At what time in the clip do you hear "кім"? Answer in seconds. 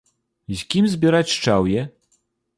0.75-0.87